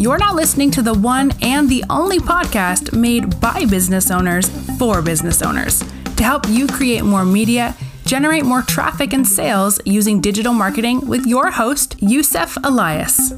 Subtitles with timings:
[0.00, 5.02] you're now listening to the one and the only podcast made by business owners for
[5.02, 5.80] business owners
[6.16, 7.76] to help you create more media,
[8.06, 13.34] generate more traffic and sales using digital marketing with your host, Youssef Elias.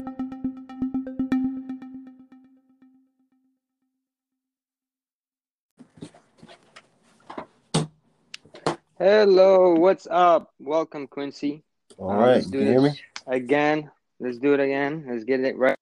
[8.97, 10.53] Hello, what's up?
[10.59, 11.61] Welcome, Quincy.
[11.97, 13.01] All uh, right, do you hear me?
[13.27, 13.91] Again,
[14.21, 15.03] let's do it again.
[15.09, 15.77] Let's get it right.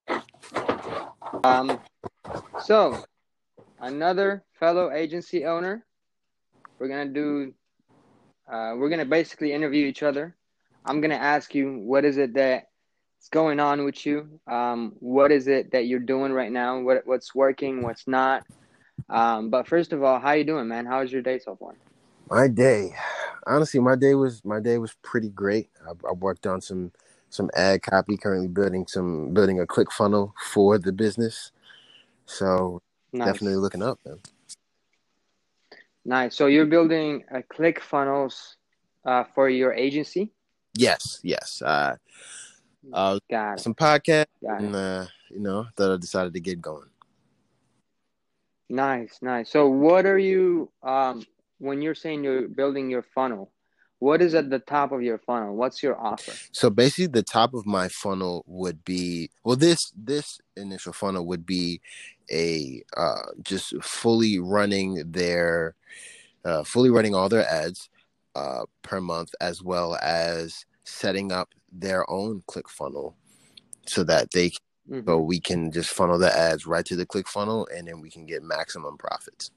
[1.44, 1.80] Um,
[2.62, 3.04] so
[3.80, 5.84] another fellow agency owner.
[6.78, 7.52] We're gonna do.
[8.50, 10.36] Uh, we're gonna basically interview each other.
[10.84, 12.66] I'm gonna ask you what is it that's
[13.30, 14.40] going on with you.
[14.46, 16.80] Um, what is it that you're doing right now?
[16.80, 17.82] What what's working?
[17.82, 18.44] What's not?
[19.08, 20.86] Um, but first of all, how you doing, man?
[20.86, 21.74] How's your day so far?
[22.30, 22.94] My day,
[23.46, 25.70] honestly, my day was my day was pretty great.
[25.86, 26.92] I, I worked on some
[27.32, 28.16] some ad copy.
[28.16, 31.52] Currently building some building a click funnel for the business.
[32.26, 32.82] So
[33.12, 33.26] nice.
[33.26, 34.18] definitely looking up, man.
[36.04, 36.36] Nice.
[36.36, 38.56] So you're building a click funnels
[39.04, 40.32] uh, for your agency.
[40.74, 41.20] Yes.
[41.22, 41.62] Yes.
[41.62, 41.96] Uh,
[42.92, 46.88] uh, Got some podcast, and uh, you know, that I decided to get going.
[48.68, 49.50] Nice, nice.
[49.50, 51.24] So, what are you um,
[51.58, 53.52] when you're saying you're building your funnel,
[54.02, 55.54] what is at the top of your funnel?
[55.54, 56.32] What's your offer?
[56.50, 61.46] So basically, the top of my funnel would be well, this this initial funnel would
[61.46, 61.80] be
[62.28, 65.76] a uh, just fully running their
[66.44, 67.90] uh, fully running all their ads
[68.34, 73.14] uh, per month, as well as setting up their own click funnel
[73.86, 74.48] so that they
[74.90, 75.02] mm-hmm.
[75.06, 78.10] so we can just funnel the ads right to the click funnel and then we
[78.10, 79.52] can get maximum profits.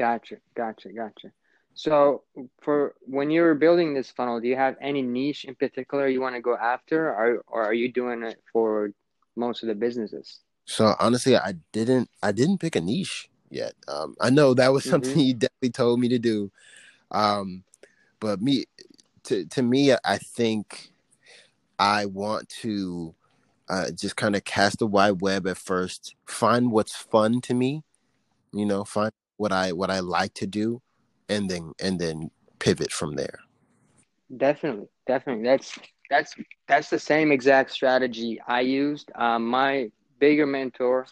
[0.00, 1.30] Gotcha, gotcha, gotcha.
[1.78, 2.24] So,
[2.60, 6.34] for when you're building this funnel, do you have any niche in particular you want
[6.34, 8.90] to go after, or or are you doing it for
[9.36, 10.40] most of the businesses?
[10.64, 13.74] So honestly, I didn't I didn't pick a niche yet.
[13.86, 15.20] Um, I know that was something mm-hmm.
[15.28, 16.50] you definitely told me to do,
[17.12, 17.62] um,
[18.18, 18.64] but me
[19.24, 20.90] to to me, I think
[21.78, 23.14] I want to
[23.68, 27.84] uh, just kind of cast a wide web at first, find what's fun to me,
[28.52, 30.82] you know, find what I what I like to do,
[31.28, 33.38] and then and then pivot from there.
[34.36, 35.44] Definitely, definitely.
[35.44, 35.78] That's
[36.10, 36.34] that's
[36.66, 39.10] that's the same exact strategy I used.
[39.14, 41.06] Um, my bigger mentor,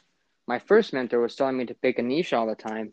[0.46, 2.92] my first mentor, was telling me to pick a niche all the time,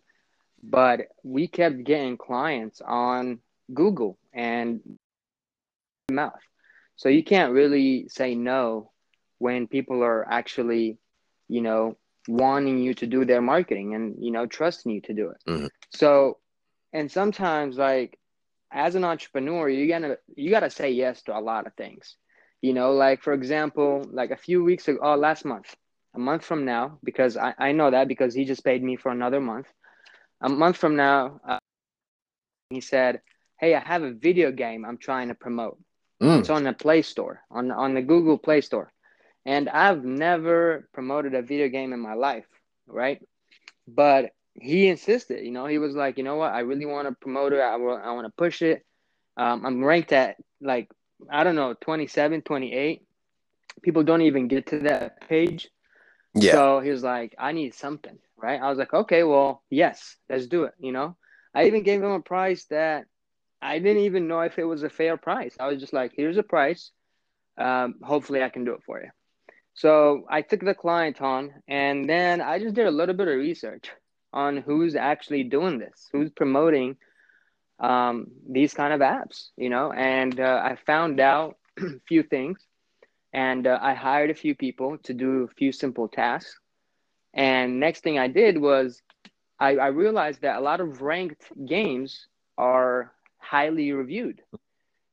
[0.62, 3.40] but we kept getting clients on
[3.74, 4.82] Google and
[6.12, 6.40] mouth.
[6.96, 8.92] So you can't really say no
[9.40, 10.98] when people are actually,
[11.50, 11.98] you know,
[12.28, 15.66] wanting you to do their marketing and you know trusting you to do it mm-hmm.
[15.90, 16.38] so
[16.94, 18.18] and sometimes like
[18.72, 22.16] as an entrepreneur you gotta you gotta say yes to a lot of things
[22.62, 25.76] you know like for example like a few weeks ago oh last month
[26.16, 29.12] a month from now because i, I know that because he just paid me for
[29.12, 29.68] another month
[30.42, 31.60] a month from now uh,
[32.70, 33.22] he said
[33.60, 35.78] hey i have a video game i'm trying to promote
[36.22, 36.40] mm.
[36.40, 38.94] it's on the play store on on the google play store
[39.46, 42.48] and I've never promoted a video game in my life,
[42.88, 43.22] right?
[43.88, 47.16] But he insisted, you know, he was like, you know what, I really want to
[47.16, 47.60] promote it.
[47.60, 48.86] I, I want to push it.
[49.36, 50.90] Um, I'm ranked at like,
[51.30, 53.02] I don't know, 27, 28.
[53.82, 55.70] People don't even get to that page.
[56.36, 56.52] Yeah.
[56.52, 58.62] So he was like, I need something, right?
[58.62, 60.74] I was like, okay, well, yes, let's do it.
[60.80, 61.16] You know,
[61.54, 63.06] I even gave him a price that
[63.62, 65.56] I didn't even know if it was a fair price.
[65.60, 66.92] I was just like, here's a price.
[67.58, 69.10] Um, hopefully, I can do it for you.
[69.76, 73.36] So I took the client on, and then I just did a little bit of
[73.36, 73.92] research
[74.34, 76.98] on who's actually doing this, who's promoting
[77.80, 79.92] um, these kind of apps, you know.
[79.92, 82.60] And uh, I found out a few things,
[83.34, 86.60] and uh, I hired a few people to do a few simple tasks.
[87.34, 89.02] And next thing I did was
[89.60, 92.28] I, I realized that a lot of ranked games
[92.58, 94.42] are highly reviewed.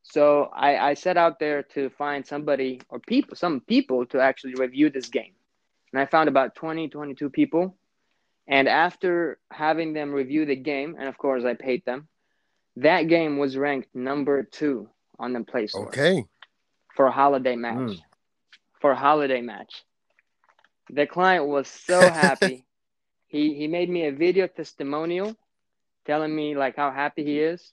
[0.02, 4.54] So I, I set out there to find somebody or people, some people to actually
[4.54, 5.34] review this game.
[5.92, 7.76] And I found about 20, 22 people.
[8.46, 12.08] And after having them review the game, and of course I paid them,
[12.76, 14.88] that game was ranked number two
[15.18, 15.88] on the Play Store.
[15.88, 16.24] Okay.
[16.96, 17.76] For a holiday match.
[17.76, 18.00] Mm.
[18.80, 19.84] For a holiday match.
[20.90, 22.64] The client was so happy.
[23.28, 25.36] he he made me a video testimonial
[26.06, 27.72] telling me like how happy he is.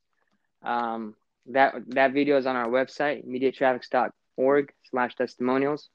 [0.64, 1.16] Um,
[1.48, 5.90] that that video is on our website mediatraffics.org slash testimonials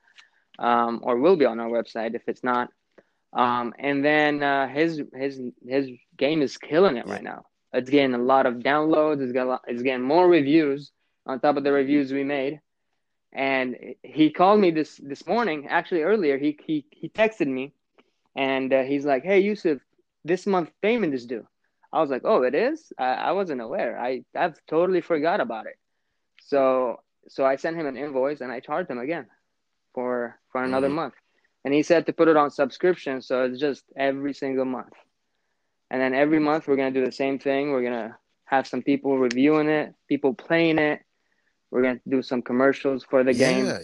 [0.59, 2.71] um, or will be on our website if it's not
[3.33, 8.15] um, and then uh, his his his game is killing it right now it's getting
[8.15, 10.93] a lot of downloads it's, got lot, it's getting more reviews
[11.27, 12.61] on top of the reviews we made
[13.33, 15.67] and he called me this this morning.
[15.69, 17.73] Actually, earlier he he he texted me,
[18.37, 19.81] and uh, he's like, "Hey, Yusuf,
[20.25, 21.47] this month payment is due."
[21.93, 22.93] I was like, "Oh, it is?
[22.99, 23.99] I, I wasn't aware.
[23.99, 25.79] I I've totally forgot about it."
[26.43, 29.27] So so I sent him an invoice and I charged him again
[29.95, 30.97] for for another mm-hmm.
[30.97, 31.15] month,
[31.65, 34.95] and he said to put it on subscription, so it's just every single month.
[35.91, 37.71] And then every month we're gonna do the same thing.
[37.71, 41.01] We're gonna have some people reviewing it, people playing it.
[41.71, 43.79] We're gonna do some commercials for the game, yeah.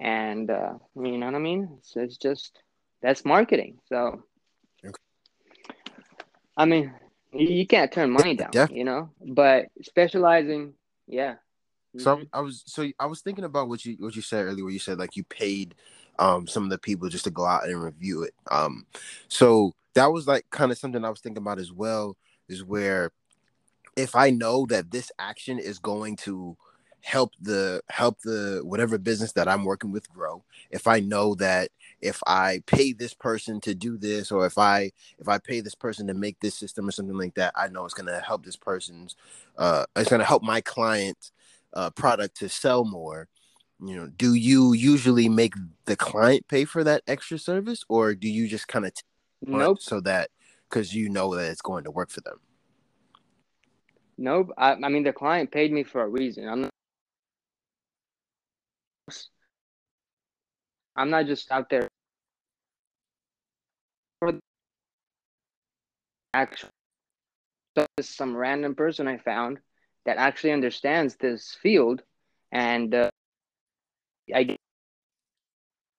[0.00, 1.76] and uh, you know what I mean.
[1.78, 2.58] It's, it's just
[3.02, 3.78] that's marketing.
[3.88, 4.22] So,
[4.84, 4.94] okay.
[6.56, 6.92] I mean,
[7.32, 8.66] you, you, can't turn money down, yeah.
[8.70, 9.10] you know.
[9.20, 10.74] But specializing,
[11.06, 11.36] yeah.
[11.98, 12.24] So mm-hmm.
[12.32, 14.78] I was so I was thinking about what you what you said earlier, where you
[14.78, 15.74] said like you paid
[16.18, 18.34] um some of the people just to go out and review it.
[18.50, 18.86] Um,
[19.28, 22.16] so that was like kind of something I was thinking about as well.
[22.48, 23.12] Is where
[23.96, 26.56] if I know that this action is going to
[27.00, 31.70] help the help the whatever business that I'm working with grow, if I know that
[32.00, 35.74] if I pay this person to do this, or if I if I pay this
[35.74, 38.44] person to make this system or something like that, I know it's going to help
[38.44, 39.16] this person's
[39.56, 41.30] uh, it's going to help my client
[41.72, 43.28] uh, product to sell more.
[43.80, 48.28] You know, do you usually make the client pay for that extra service, or do
[48.28, 48.92] you just kind of
[49.42, 49.82] nope.
[49.82, 50.30] so that
[50.68, 52.40] because you know that it's going to work for them?
[54.16, 54.52] Nope.
[54.56, 56.48] I, I mean, the client paid me for a reason.
[56.48, 56.70] I'm not.
[60.96, 61.88] I'm not just out there
[64.20, 64.38] for
[66.32, 66.70] actually
[68.00, 69.58] some random person I found
[70.06, 72.02] that actually understands this field,
[72.52, 73.10] and uh,
[74.34, 74.56] I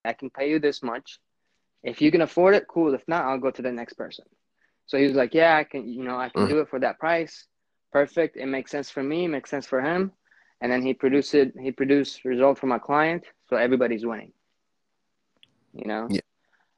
[0.05, 1.19] I can pay you this much.
[1.83, 2.93] If you can afford it, cool.
[2.93, 4.25] If not, I'll go to the next person.
[4.85, 5.87] So he was like, "Yeah, I can.
[5.87, 6.49] You know, I can mm.
[6.49, 7.45] do it for that price.
[7.91, 8.37] Perfect.
[8.37, 9.27] It makes sense for me.
[9.27, 10.11] Makes sense for him."
[10.59, 11.53] And then he produced it.
[11.59, 13.25] He produced result for my client.
[13.49, 14.33] So everybody's winning.
[15.73, 16.07] You know.
[16.09, 16.21] Yeah.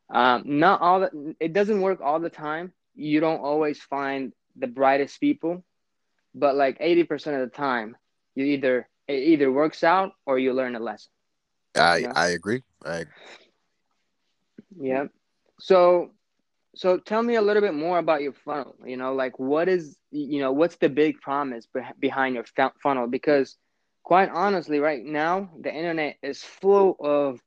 [0.10, 1.02] Um, not all.
[1.02, 2.74] The, it doesn't work all the time.
[2.96, 5.64] You don't always find the brightest people
[6.36, 7.96] but like 80% of the time
[8.36, 11.12] you either it either works out or you learn a lesson
[11.80, 12.12] i know?
[12.16, 13.04] i agree i
[14.80, 15.06] yeah
[15.60, 16.12] so
[16.76, 19.98] so tell me a little bit more about your funnel you know like what is
[20.12, 21.68] you know what's the big promise
[22.00, 22.46] behind your
[22.82, 23.58] funnel because
[24.04, 27.40] quite honestly right now the internet is full of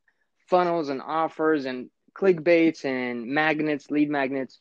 [0.49, 4.61] funnels and offers and clickbaits and magnets lead magnets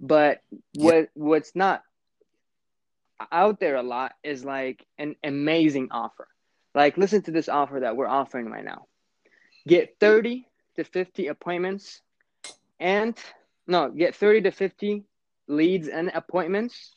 [0.00, 0.40] but
[0.74, 1.82] what what's not
[3.32, 6.28] out there a lot is like an amazing offer.
[6.74, 8.86] Like, listen to this offer that we're offering right now.
[9.68, 12.00] Get 30 to 50 appointments
[12.80, 13.14] and
[13.66, 15.04] no, get 30 to 50
[15.46, 16.94] leads and appointments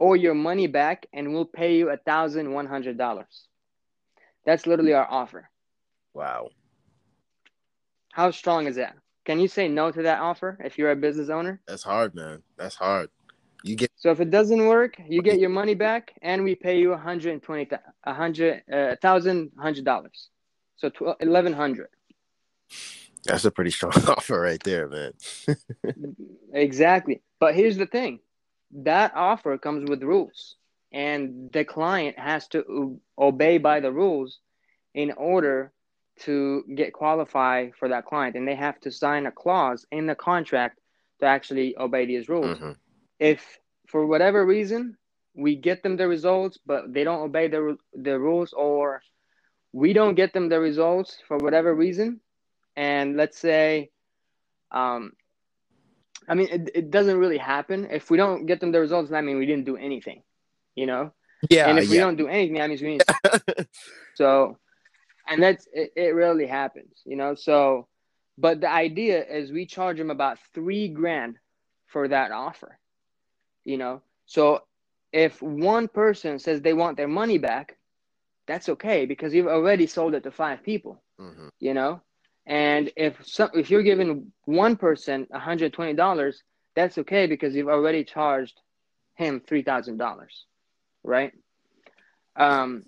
[0.00, 3.46] or your money back and we'll pay you a thousand one hundred dollars.
[4.44, 5.48] That's literally our offer.
[6.12, 6.48] Wow.
[8.12, 8.96] How strong is that?
[9.24, 11.60] Can you say no to that offer if you're a business owner?
[11.68, 12.42] That's hard, man.
[12.56, 13.10] That's hard.
[13.62, 16.80] You get so if it doesn't work, you get your money back, and we pay
[16.80, 17.68] you 120,
[18.04, 20.30] a hundred, uh, thousand, hundred dollars.
[20.76, 20.90] So
[21.20, 21.88] eleven hundred.
[23.24, 25.12] That's a pretty strong offer right there, man.
[26.52, 27.22] exactly.
[27.38, 28.20] But here's the thing
[28.72, 30.56] that offer comes with rules,
[30.92, 34.38] and the client has to obey by the rules
[34.94, 35.72] in order
[36.20, 38.36] to get qualified for that client.
[38.36, 40.78] And they have to sign a clause in the contract
[41.20, 42.58] to actually obey these rules.
[42.58, 42.72] Mm-hmm
[43.20, 44.96] if for whatever reason
[45.34, 49.02] we get them the results but they don't obey the the rules or
[49.72, 52.18] we don't get them the results for whatever reason
[52.76, 53.90] and let's say
[54.70, 55.12] um
[56.28, 57.88] i mean it, it doesn't really happen.
[57.90, 60.22] If we don't get them the results that means we didn't do anything
[60.74, 61.12] you know?
[61.48, 61.90] Yeah and if yeah.
[61.90, 63.02] we don't do anything that means we need
[64.14, 64.58] so
[65.26, 67.34] and that's it, it rarely happens you know?
[67.34, 67.88] So
[68.38, 71.36] but the idea is we charge them about three grand
[71.86, 72.78] for that offer
[73.64, 74.02] you know?
[74.26, 74.62] So
[75.12, 77.76] if one person says they want their money back
[78.46, 81.48] that's okay because you've already sold it to five people mm-hmm.
[81.58, 82.00] you know
[82.46, 86.34] and if some, if you're giving one person $120
[86.74, 88.60] that's okay because you've already charged
[89.14, 90.26] him $3000
[91.04, 91.32] right
[92.36, 92.84] um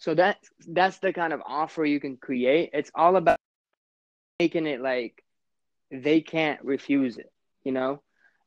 [0.00, 0.38] so that
[0.68, 3.38] that's the kind of offer you can create it's all about
[4.40, 5.22] making it like
[5.90, 7.30] they can't refuse it
[7.64, 8.00] you know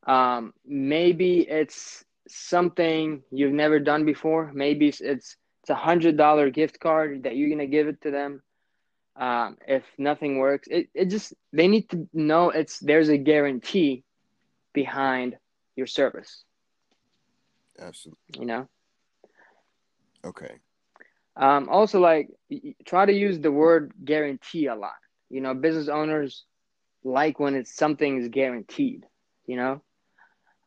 [0.06, 4.50] um, maybe it's something you've never done before.
[4.52, 5.36] Maybe it's it's,
[5.68, 8.42] a hundred dollar gift card that you're gonna give it to them.
[9.14, 14.04] Um, if nothing works, it, it just they need to know it's there's a guarantee
[14.72, 15.36] behind
[15.76, 16.44] your service.
[17.78, 18.18] Absolutely.
[18.38, 18.68] You know.
[20.24, 20.54] Okay.
[21.36, 22.28] Um, also, like
[22.86, 24.94] try to use the word guarantee a lot.
[25.30, 26.44] You know, business owners
[27.04, 29.04] like when it's something is guaranteed.
[29.46, 29.82] You know,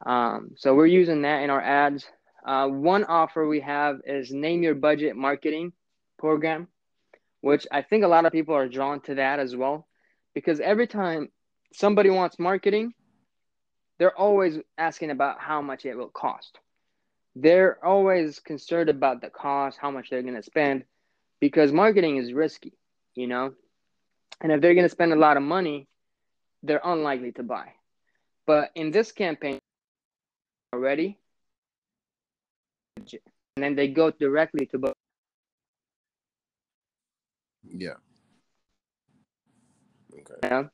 [0.05, 2.05] um, so we're using that in our ads.
[2.45, 5.73] Uh, one offer we have is name your budget marketing
[6.19, 6.67] program,
[7.45, 9.85] which I think a lot of people are drawn to that as well,
[10.33, 11.29] because every time
[11.73, 12.95] somebody wants marketing,
[13.99, 16.57] they're always asking about how much it will cost.
[17.35, 20.85] They're always concerned about the cost, how much they're going to spend,
[21.39, 22.73] because marketing is risky,
[23.13, 23.53] you know?
[24.41, 25.87] And if they're going to spend a lot of money,
[26.63, 27.73] they're unlikely to buy.
[28.47, 29.59] But in this campaign,
[30.73, 31.19] already,
[32.97, 33.19] and
[33.57, 34.95] then they go directly to.
[37.77, 37.95] Yeah.
[40.13, 40.33] Okay.
[40.43, 40.69] You know?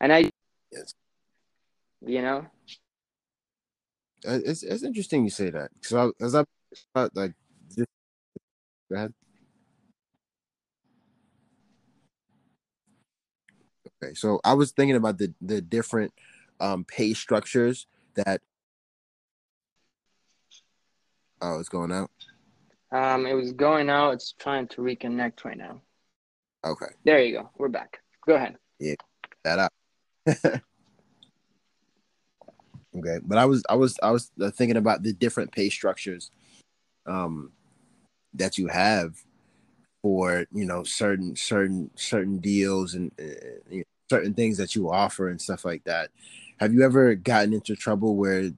[0.00, 0.30] And I,
[0.70, 0.94] Yes.
[2.04, 2.46] you know,
[4.26, 6.44] Uh, It's it's interesting you say that because I, as I
[6.94, 7.32] thought like
[7.68, 7.88] just,
[8.90, 9.14] go ahead.
[14.02, 16.12] Okay, so I was thinking about the the different
[16.60, 18.40] um pay structures that.
[21.42, 22.10] Oh, it's going out.
[22.90, 24.14] um, it was going out.
[24.14, 25.82] It's trying to reconnect right now.
[26.64, 27.50] Okay, There you go.
[27.58, 28.00] We're back.
[28.26, 28.56] Go ahead.
[28.80, 28.94] Yeah.
[29.44, 29.72] That out.
[32.96, 36.30] okay, but I was I was I was thinking about the different pay structures,
[37.06, 37.52] um,
[38.32, 39.22] that you have
[40.02, 43.24] for you know certain certain certain deals and uh,
[43.70, 46.10] you know, certain things that you offer and stuff like that.
[46.60, 48.50] Have you ever gotten into trouble where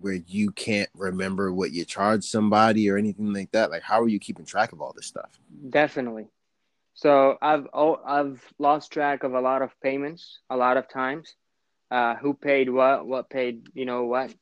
[0.00, 3.70] where you can't remember what you charge somebody or anything like that?
[3.70, 5.38] Like, how are you keeping track of all this stuff?
[5.70, 6.26] Definitely.
[7.02, 11.34] So I've oh, I've lost track of a lot of payments a lot of times.
[11.90, 13.04] Uh, who paid what?
[13.08, 13.66] What paid?
[13.74, 14.32] You know what?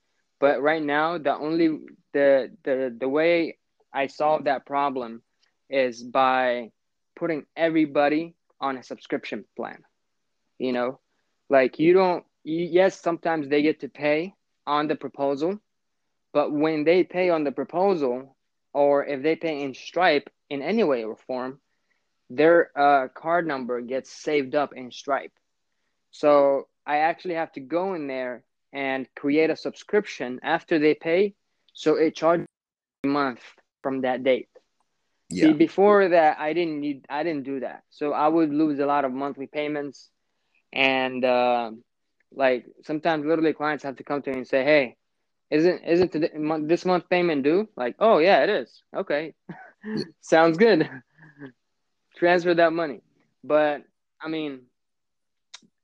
[0.40, 1.78] But right now, the only
[2.12, 3.56] the the the way
[3.94, 5.22] I solve that problem
[5.70, 6.72] is by
[7.16, 9.82] putting everybody on a subscription plan.
[10.58, 11.00] You know,
[11.48, 12.26] like you don't.
[12.44, 14.34] You, yes, sometimes they get to pay
[14.66, 15.58] on the proposal,
[16.34, 18.36] but when they pay on the proposal,
[18.74, 21.58] or if they pay in Stripe in any way or form,
[22.30, 25.32] their uh, card number gets saved up in Stripe.
[26.12, 31.34] So I actually have to go in there and create a subscription after they pay,
[31.72, 32.46] so it charges
[33.04, 33.42] a month
[33.82, 34.48] from that date.
[35.28, 38.78] Yeah, See, before that, I didn't need, I didn't do that, so I would lose
[38.78, 40.08] a lot of monthly payments,
[40.72, 41.72] and uh,
[42.32, 44.96] like sometimes literally clients have to come to me and say, "Hey,
[45.50, 46.30] isn't isn't today,
[46.62, 49.34] this month payment due?" Like, "Oh yeah, it is." Okay,
[50.20, 50.88] sounds good.
[52.20, 53.02] Transfer that money,
[53.44, 53.84] but
[54.22, 54.68] I mean,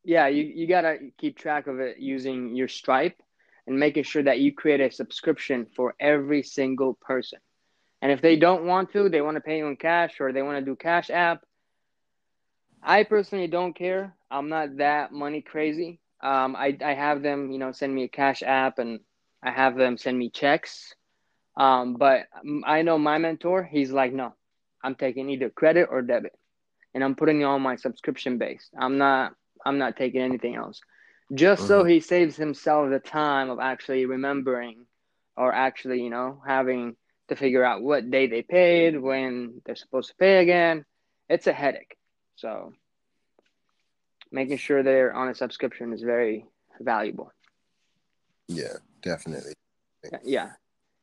[0.05, 3.21] yeah, you you gotta keep track of it using your Stripe
[3.67, 7.41] and making sure that you create a subscription for every single person.
[8.03, 10.43] And if they don't want to, they want to pay you in cash or they
[10.43, 11.45] want to do Cash App.
[12.83, 14.15] I personally don't care.
[14.31, 16.01] I'm not that money crazy.
[16.23, 19.01] Um, I, I have them, you know, send me a Cash App and
[19.43, 20.95] I have them send me checks.
[21.57, 22.27] Um, but
[22.65, 24.35] I know my mentor, he's like, no,
[24.83, 26.35] I'm taking either credit or debit
[26.95, 28.71] and I'm putting it on my subscription base.
[28.79, 30.81] I'm not, I'm not taking anything else
[31.35, 31.91] just so Mhm.
[31.91, 34.87] he saves himself the time of actually remembering
[35.37, 36.97] or actually, you know, having
[37.29, 40.85] to figure out what day they paid, when they're supposed to pay again.
[41.29, 41.97] It's a headache.
[42.37, 42.73] So
[44.31, 46.47] making sure they're on a subscription is very
[46.81, 47.33] valuable.
[48.49, 49.53] yeah, definitely.
[50.23, 50.53] Yeah.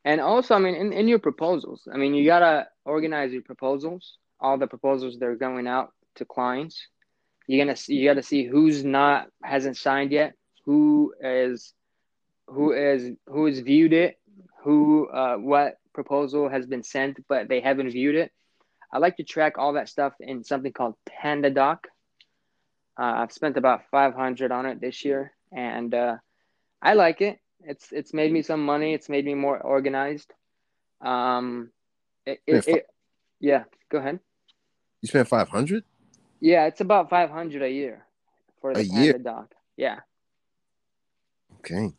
[0.06, 4.18] And also, I mean, in, in your proposals, I mean, you gotta organize your proposals,
[4.40, 6.88] all the proposals that are going out to clients.
[7.48, 10.34] You're gonna you gotta see who's not hasn't signed yet,
[10.66, 11.74] who is
[12.48, 14.20] who is who has viewed it,
[14.64, 18.32] who uh, what proposal has been sent but they haven't viewed it.
[18.92, 21.80] I like to track all that stuff in something called PandaDoc.
[23.00, 26.18] Uh, I've spent about 500 on it this year, and uh,
[26.80, 27.40] I like it.
[27.66, 28.94] It's it's made me some money.
[28.94, 30.32] It's made me more organized.
[31.02, 31.72] Um,
[32.26, 32.88] it, it, it
[33.40, 33.64] yeah.
[33.90, 34.20] Go ahead.
[35.02, 35.84] You spent five hundred.
[36.40, 38.06] Yeah, it's about 500 a year
[38.60, 39.14] for the A year?
[39.14, 39.48] PandaDoc.
[39.78, 40.00] Yeah.
[41.60, 41.94] Okay.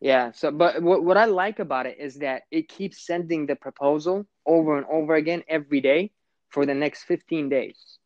[0.00, 0.32] Yeah.
[0.32, 4.26] So, but what, what I like about it is that it keeps sending the proposal
[4.44, 6.10] over and over again every day
[6.48, 7.98] for the next 15 days,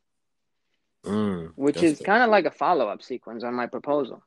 [1.02, 4.22] Mm, which is kind of like a follow up sequence on my proposal.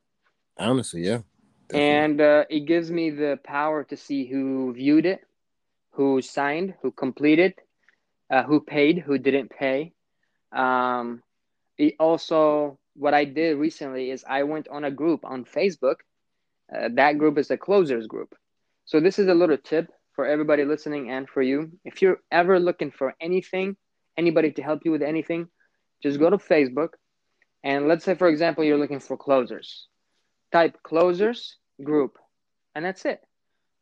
[0.56, 1.20] honestly, yeah.
[1.68, 1.88] Definitely.
[1.88, 5.20] And uh, it gives me the power to see who viewed it,
[5.92, 7.54] who signed, who completed,
[8.30, 9.92] uh, who paid, who didn't pay.
[10.52, 11.22] Um,
[11.76, 15.96] it also, what I did recently is I went on a group on Facebook.
[16.74, 18.34] Uh, that group is a closers group.
[18.84, 21.72] So this is a little tip for everybody listening and for you.
[21.84, 23.76] If you're ever looking for anything
[24.16, 25.48] anybody to help you with anything,
[26.02, 26.90] just go to Facebook
[27.62, 29.86] and let's say, for example, you're looking for closers.
[30.52, 32.18] Type closers group,
[32.74, 33.20] and that's it.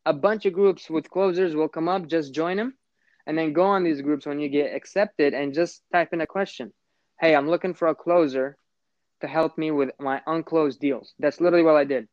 [0.05, 2.73] A bunch of groups with closers will come up, just join them,
[3.25, 6.27] and then go on these groups when you get accepted and just type in a
[6.27, 6.73] question.
[7.19, 8.57] Hey, I'm looking for a closer
[9.21, 11.13] to help me with my unclosed deals.
[11.19, 12.07] That's literally what I did.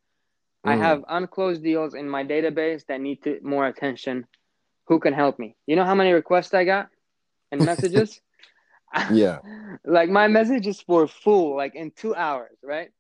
[0.67, 0.71] Mm.
[0.71, 4.27] I have unclosed deals in my database that need to, more attention.
[4.87, 5.57] Who can help me?
[5.67, 6.89] You know how many requests I got
[7.53, 8.21] and messages?
[9.13, 9.39] yeah.
[9.85, 12.91] like my messages were full, like in two hours, right?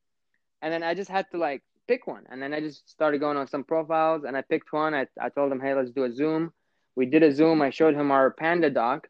[0.65, 2.25] And then I just had to like pick one.
[2.31, 4.95] And then I just started going on some profiles and I picked one.
[4.95, 6.53] I, I told him, hey, let's do a Zoom.
[6.97, 7.63] We did a Zoom.
[7.63, 9.03] I showed him our PandaDoc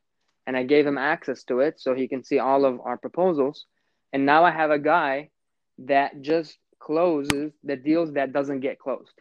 [0.46, 3.66] and I gave him access to it so he can see all of our proposals.
[4.12, 5.30] And now I have a guy
[5.78, 9.14] that just closes the deals that doesn't get closed.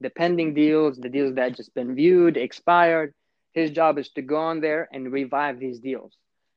[0.00, 3.14] The pending deals, the deals that just been viewed, expired.
[3.52, 6.16] His job is to go on there and revive these deals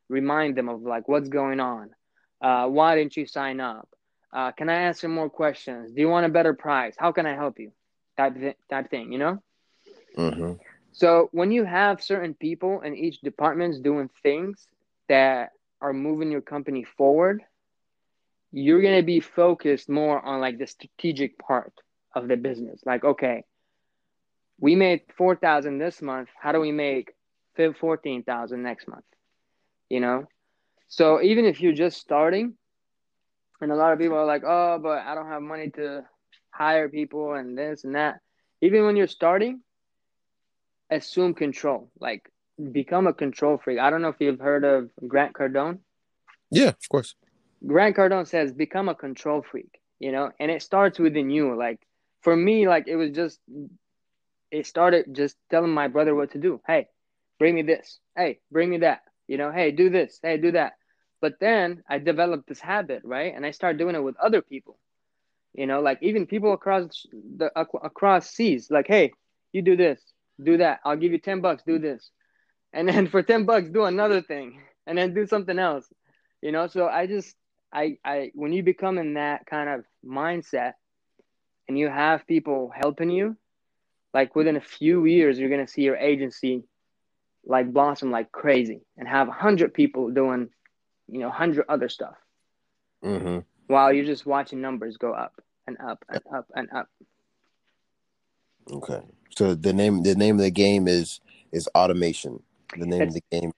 [0.10, 1.89] remind them of like what's going on.
[2.41, 3.89] Uh, why didn't you sign up?
[4.36, 5.94] Uh, can I answer more questions?
[5.94, 6.96] Do you want a better price?
[7.00, 7.72] How can I help you?
[8.18, 9.42] Type th- type thing, you know.
[10.18, 10.54] Mm-hmm.
[10.94, 14.68] So when you have certain people in each departments doing things
[15.10, 15.51] that
[15.82, 17.44] are moving your company forward,
[18.51, 21.74] you're gonna be focused more on like the strategic part
[22.15, 22.84] of the business.
[22.86, 23.44] Like, okay,
[24.60, 26.30] we made four thousand this month.
[26.42, 27.13] How do we make
[27.80, 29.06] fourteen thousand next month?
[29.89, 30.27] you know
[30.88, 32.56] so even if you're just starting
[33.62, 36.04] and a lot of people are like oh but i don't have money to
[36.56, 38.20] hire people and this and that.
[38.62, 39.62] Even when you're starting
[40.92, 42.32] assume control like
[42.72, 43.80] become a control freak.
[43.80, 45.80] I don't know if you've heard of grant cardone.
[46.52, 47.16] Yeah of course.
[47.66, 50.32] Grant cardone says become a control freak you know?
[50.40, 51.58] And it starts within you.
[51.58, 51.80] Like
[52.22, 53.40] for me like it was just
[54.52, 56.62] it started just telling my brother what to do.
[56.66, 56.88] Hey
[57.38, 58.00] bring me this.
[58.16, 59.02] Hey bring me that.
[59.28, 60.74] You know, hey, do this, hey, do that.
[61.25, 63.34] But then I developed this habit, right?
[63.36, 64.77] And I started doing it with other people.
[65.55, 69.11] You know, like even people across the across seas, like, hey,
[69.51, 70.00] you do this,
[70.44, 70.81] do that.
[70.85, 72.11] I'll give you 10 bucks, do this.
[72.74, 75.92] And then for 10 bucks, do another thing and then do something else.
[76.44, 77.35] You know, so I just
[77.74, 80.74] I I when you become in that kind of mindset
[81.68, 83.35] and you have people helping you,
[84.14, 86.66] like within a few years, you're gonna see your agency
[87.48, 90.50] like blossom like crazy and have a hundred people doing,
[91.07, 92.15] you know, hundred other stuff.
[93.03, 93.39] Mm-hmm.
[93.68, 95.33] While you're just watching numbers go up
[95.68, 96.89] and up and up and up.
[98.72, 99.01] Okay.
[99.35, 101.20] So the name the name of the game is
[101.51, 102.41] is automation.
[102.77, 103.51] The name it's, of the game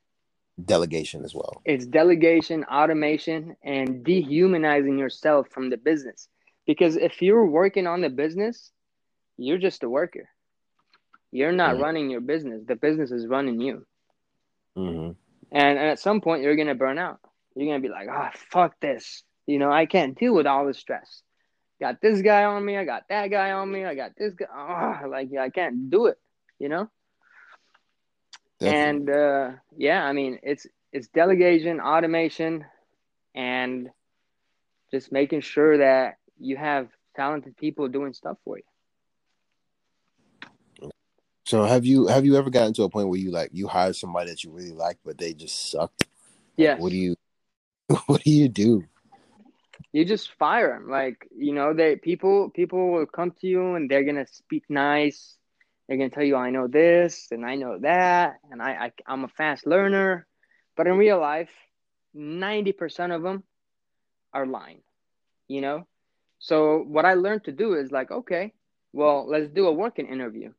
[0.63, 1.61] delegation as well.
[1.65, 6.27] It's delegation, automation, and dehumanizing yourself from the business.
[6.65, 8.71] Because if you're working on the business,
[9.37, 10.29] you're just a worker.
[11.31, 11.83] You're not mm-hmm.
[11.83, 12.63] running your business.
[12.65, 13.85] The business is running you.
[14.75, 15.11] Mm-hmm.
[15.51, 17.19] And, and at some point, you're going to burn out.
[17.57, 19.23] You're going to be like, oh, fuck this.
[19.47, 21.23] You know, I can't deal with all the stress.
[21.81, 22.77] Got this guy on me.
[22.77, 23.83] I got that guy on me.
[23.83, 24.45] I got this guy.
[24.55, 26.19] Oh, like, I can't do it,
[26.59, 26.87] you know?
[28.59, 28.89] Definitely.
[28.89, 32.65] And uh, yeah, I mean, it's it's delegation, automation,
[33.35, 33.89] and
[34.91, 40.89] just making sure that you have talented people doing stuff for you.
[41.45, 43.95] So have you have you ever gotten to a point where you like you hired
[43.95, 46.05] somebody that you really like but they just sucked?
[46.55, 46.77] Yeah.
[46.77, 47.15] what do you
[48.05, 48.83] what do you do?
[49.93, 50.89] You just fire them.
[50.89, 55.35] Like you know, they people people will come to you and they're gonna speak nice.
[55.87, 59.23] They're gonna tell you I know this and I know that and I, I I'm
[59.23, 60.27] a fast learner,
[60.75, 61.49] but in real life,
[62.13, 63.43] ninety percent of them
[64.33, 64.81] are lying.
[65.47, 65.87] You know,
[66.39, 68.53] so what I learned to do is like, okay,
[68.91, 70.51] well, let's do a working interview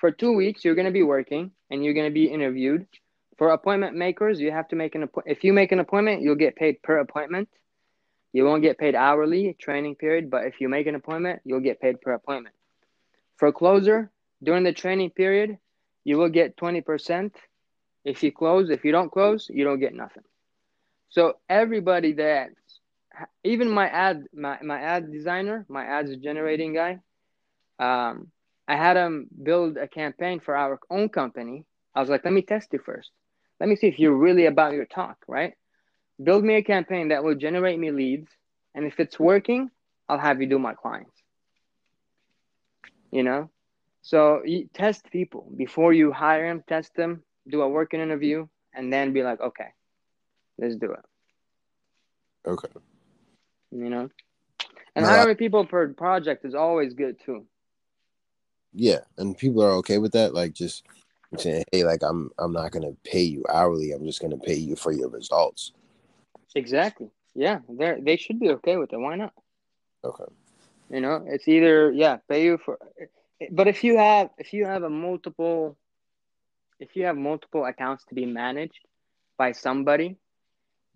[0.00, 2.86] for two weeks you're to be working and you're to be interviewed
[3.40, 6.42] for appointment makers you have to make an appointment if you make an appointment you'll
[6.46, 7.48] get paid per appointment
[8.34, 11.80] you won't get paid hourly training period but if you make an appointment you'll get
[11.80, 12.54] paid per appointment
[13.38, 14.10] for closer
[14.42, 15.56] during the training period
[16.04, 17.32] you will get 20%
[18.04, 20.26] if you close if you don't close you don't get nothing
[21.08, 22.50] so everybody that
[23.42, 26.98] even my ad my, my ad designer my ads generating guy
[27.78, 28.26] um,
[28.68, 31.64] I had him build a campaign for our own company.
[31.94, 33.10] I was like, let me test you first.
[33.60, 35.54] Let me see if you're really about your talk, right?
[36.22, 38.28] Build me a campaign that will generate me leads.
[38.74, 39.70] And if it's working,
[40.08, 41.12] I'll have you do my clients.
[43.10, 43.50] You know?
[44.02, 48.92] So you test people before you hire them, test them, do a working interview, and
[48.92, 49.68] then be like, okay,
[50.58, 51.04] let's do it.
[52.46, 52.68] Okay.
[53.70, 54.08] You know?
[54.96, 57.46] And hiring people per project is always good too
[58.72, 60.34] yeah, and people are okay with that.
[60.34, 60.84] Like just
[61.38, 63.92] saying, hey, like I'm I'm not gonna pay you hourly.
[63.92, 65.72] I'm just gonna pay you for your results.
[66.54, 67.10] Exactly.
[67.34, 68.98] Yeah, they they should be okay with it.
[68.98, 69.32] Why not?
[70.04, 70.24] Okay.
[70.90, 72.78] You know, it's either yeah, pay you for,
[73.52, 75.76] but if you have if you have a multiple,
[76.80, 78.80] if you have multiple accounts to be managed
[79.38, 80.16] by somebody,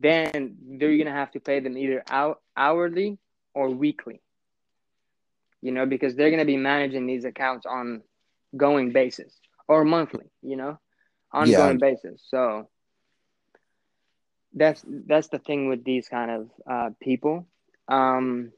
[0.01, 3.19] then they're gonna have to pay them either out hourly
[3.55, 4.21] or weekly.
[5.63, 8.03] You know, because they're gonna be managing these accounts on
[8.57, 9.33] going basis
[9.69, 10.27] or monthly.
[10.43, 10.79] You know,
[11.33, 11.91] ongoing yeah.
[11.91, 12.23] basis.
[12.29, 12.69] So
[14.55, 17.47] that's that's the thing with these kind of uh, people.
[17.89, 18.53] Um,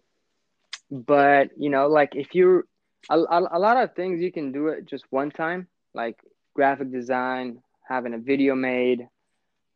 [0.90, 2.64] but you know, like if you're
[3.08, 6.18] a, a, a lot of things you can do it just one time, like
[6.54, 9.08] graphic design, having a video made,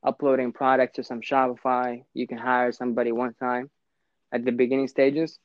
[0.03, 2.05] uploading products to some Shopify.
[2.15, 3.71] You can hire somebody one time
[4.33, 5.39] at the beginning stages.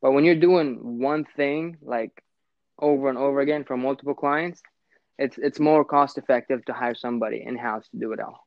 [0.00, 2.22] But when you're doing one thing like
[2.78, 4.62] over and over again for multiple clients,
[5.18, 8.46] it's it's more cost effective to hire somebody in house to do it all.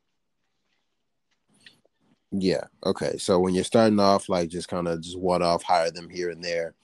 [2.32, 2.64] Yeah.
[2.84, 3.16] Okay.
[3.18, 6.30] So when you're starting off, like just kind of just one off, hire them here
[6.30, 6.74] and there,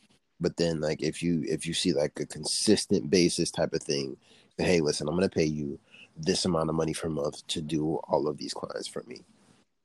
[0.40, 4.16] but then like if you if you see like a consistent basis type of thing,
[4.58, 5.78] hey, listen, I'm gonna pay you
[6.16, 9.24] this amount of money per month to do all of these clients for me.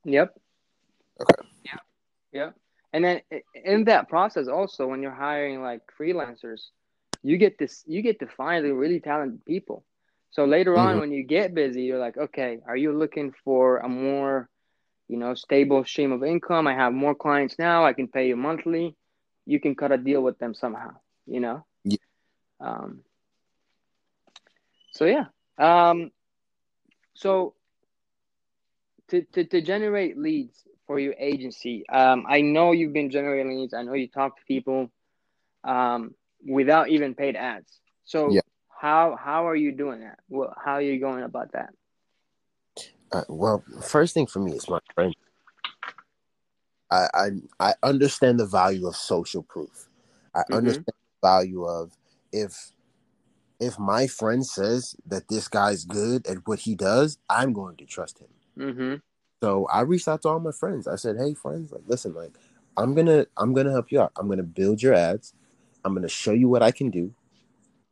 [0.04, 0.38] Yep.
[1.20, 1.48] Okay.
[1.64, 1.78] Yeah.
[2.32, 2.50] Yeah.
[2.92, 3.20] And then
[3.54, 6.68] in that process, also when you're hiring like freelancers,
[7.22, 9.84] you get this, you get to find the really talented people.
[10.30, 10.86] So later mm-hmm.
[10.86, 14.48] on, when you get busy, you're like, okay, are you looking for a more
[15.08, 16.66] you know, stable stream of income.
[16.66, 17.84] I have more clients now.
[17.84, 18.94] I can pay you monthly.
[19.46, 20.90] You can cut a deal with them somehow,
[21.26, 21.64] you know?
[21.84, 21.96] Yeah.
[22.60, 23.00] Um,
[24.92, 25.24] so, yeah.
[25.56, 26.10] Um,
[27.14, 27.54] so,
[29.08, 33.72] to, to, to generate leads for your agency, um, I know you've been generating leads.
[33.72, 34.90] I know you talk to people
[35.64, 36.14] um,
[36.46, 37.80] without even paid ads.
[38.04, 38.40] So, yeah.
[38.68, 40.18] how, how are you doing that?
[40.28, 41.70] Well, how are you going about that?
[43.10, 45.14] Uh, well, first thing for me is my friend.
[46.90, 47.28] I, I
[47.60, 49.88] I understand the value of social proof.
[50.34, 50.54] I mm-hmm.
[50.54, 51.92] understand the value of
[52.32, 52.72] if
[53.60, 57.84] if my friend says that this guy's good at what he does, I'm going to
[57.84, 58.28] trust him.
[58.58, 58.94] Mm-hmm.
[59.42, 60.86] So I reached out to all my friends.
[60.86, 62.32] I said, "Hey, friends, like, listen, like,
[62.76, 64.12] I'm gonna I'm gonna help you out.
[64.16, 65.34] I'm gonna build your ads.
[65.84, 67.14] I'm gonna show you what I can do,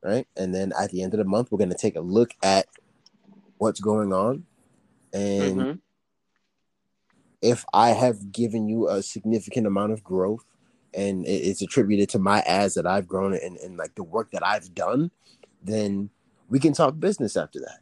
[0.03, 0.27] right?
[0.37, 2.67] And then at the end of the month, we're gonna take a look at
[3.59, 4.45] what's going on
[5.17, 5.73] and mm-hmm.
[7.41, 10.45] if I have given you a significant amount of growth
[10.93, 14.45] and it's attributed to my ads that I've grown and, and like the work that
[14.45, 15.11] I've done,
[15.63, 16.11] then
[16.49, 17.81] we can talk business after that.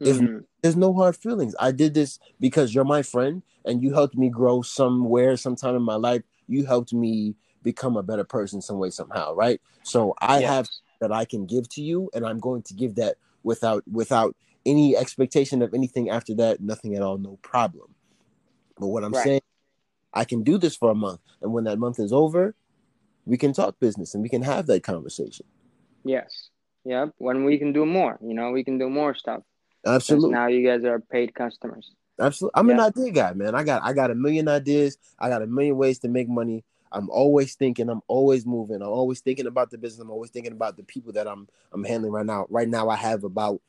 [0.00, 0.36] Mm-hmm.
[0.36, 4.16] If there's no hard feelings, I did this because you're my friend and you helped
[4.16, 6.22] me grow somewhere, sometime in my life.
[6.48, 9.60] You helped me become a better person some way, somehow, right?
[9.82, 10.68] So I have
[11.00, 14.96] that I can give to you, and I'm going to give that without without any
[14.96, 17.94] expectation of anything after that, nothing at all, no problem.
[18.78, 19.24] But what I'm right.
[19.24, 19.40] saying,
[20.12, 22.54] I can do this for a month, and when that month is over,
[23.24, 25.46] we can talk business and we can have that conversation.
[26.04, 26.50] Yes.
[26.84, 27.10] Yep.
[27.18, 29.42] When we can do more, you know, we can do more stuff.
[29.86, 30.30] Absolutely.
[30.30, 31.92] Now you guys are paid customers.
[32.18, 32.58] Absolutely.
[32.58, 33.54] I'm an idea guy, man.
[33.54, 34.98] I got I got a million ideas.
[35.18, 36.64] I got a million ways to make money.
[36.92, 38.76] I'm always thinking, I'm always moving.
[38.76, 40.00] I'm always thinking about the business.
[40.00, 42.46] I'm always thinking about the people that I'm I'm handling right now.
[42.50, 43.60] Right now I have about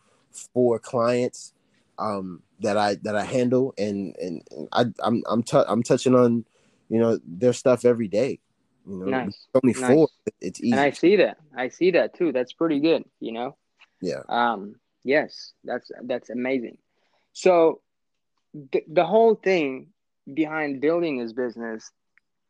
[0.54, 1.54] four clients
[2.00, 6.16] um, that I that I handle, and and, and I I'm I'm t- I'm touching
[6.16, 6.46] on
[6.90, 8.40] you know their stuff every day.
[8.88, 9.48] You know, nice.
[9.54, 9.94] only nice.
[9.94, 10.08] four.
[10.42, 10.72] It's easy.
[10.72, 11.38] And I see that.
[11.56, 12.32] I see that too.
[12.32, 13.04] That's pretty good.
[13.20, 13.58] You know.
[14.02, 14.22] Yeah.
[14.28, 14.76] Um.
[15.04, 15.54] Yes.
[15.64, 16.78] That's that's amazing.
[17.34, 17.82] So,
[18.72, 19.88] th- the whole thing
[20.32, 21.92] behind building his business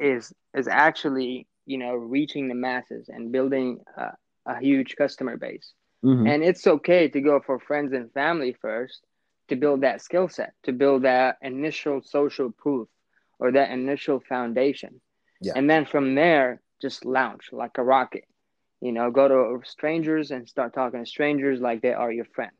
[0.01, 4.09] is is actually you know reaching the masses and building a,
[4.45, 5.73] a huge customer base.
[6.03, 6.27] Mm-hmm.
[6.27, 9.05] And it's okay to go for friends and family first
[9.49, 12.87] to build that skill set, to build that initial social proof
[13.39, 14.99] or that initial foundation.
[15.41, 15.53] Yeah.
[15.55, 18.25] And then from there, just launch like a rocket.
[18.79, 22.53] You know, go to strangers and start talking to strangers like they are your friends.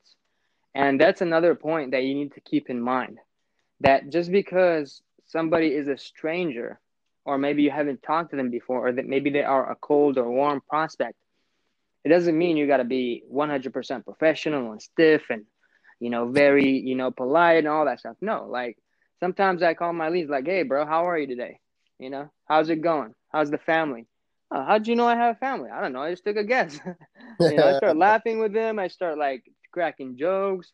[0.76, 3.18] And that's another point that you need to keep in mind
[3.80, 6.80] that just because somebody is a stranger,
[7.26, 10.18] or maybe you haven't talked to them before, or that maybe they are a cold
[10.18, 11.16] or warm prospect,
[12.04, 15.46] it doesn't mean you got to be 100% professional and stiff and
[16.00, 18.16] you know very you know polite and all that stuff.
[18.22, 18.78] No like
[19.20, 21.60] sometimes i call my leads like hey bro how are you today?
[22.00, 23.14] You know how's it going?
[23.32, 24.08] How's the family?
[24.52, 25.70] Oh, how'd you know i have a family?
[25.70, 26.80] I don't know i just took a guess.
[27.48, 30.72] You know i start laughing with them i start like cracking jokes.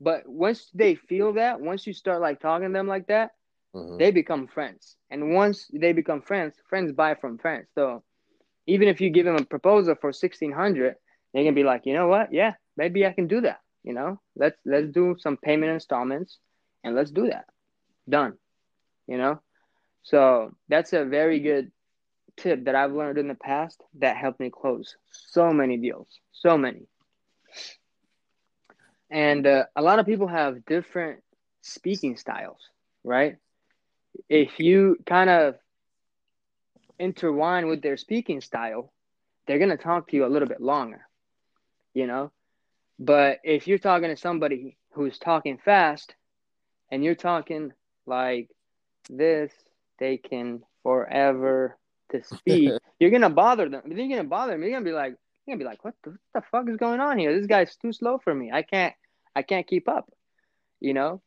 [0.00, 3.32] But once they feel that once you start like talking to them like that
[3.74, 3.98] mm-hmm.
[3.98, 8.02] they become friends and once they become friends friends buy from friends so
[8.66, 10.96] even if you give them a proposal for 1600
[11.32, 14.20] they can be like you know what yeah maybe i can do that You know,
[14.36, 16.38] let's let's do some payment installments,
[16.82, 17.46] and let's do that.
[18.08, 18.34] Done.
[19.06, 19.40] You know,
[20.02, 21.70] so that's a very good
[22.36, 26.56] tip that I've learned in the past that helped me close so many deals, so
[26.58, 26.86] many.
[29.10, 31.22] And uh, a lot of people have different
[31.62, 32.60] speaking styles,
[33.04, 33.36] right?
[34.28, 35.56] If you kind of
[36.98, 38.92] intertwine with their speaking style,
[39.46, 41.06] they're going to talk to you a little bit longer,
[41.92, 42.32] you know?
[42.98, 46.14] But if you're talking to somebody who's talking fast
[46.90, 47.72] and you're talking
[48.06, 48.50] like
[49.10, 49.52] this,
[49.98, 51.76] they can forever
[52.10, 53.82] to speak, you're gonna bother them.
[53.86, 54.62] You're gonna bother them.
[54.62, 57.00] You're gonna be like, you're gonna be like, what the, what the fuck is going
[57.00, 57.36] on here?
[57.36, 58.52] This guy's too slow for me.
[58.52, 58.94] I can't,
[59.34, 60.10] I can't keep up.
[60.80, 61.22] You know,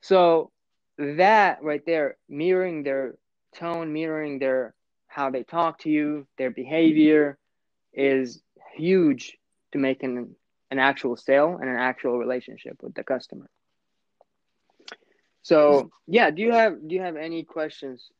[0.00, 0.50] so
[0.98, 3.14] that right there, mirroring their
[3.54, 4.74] tone, mirroring their
[5.06, 7.38] how they talk to you, their behavior,
[7.92, 8.42] is
[8.76, 9.36] huge
[9.72, 10.34] to making
[10.70, 13.48] an actual sale and an actual relationship with the customer.
[15.42, 18.10] So yeah, do you have do you have any questions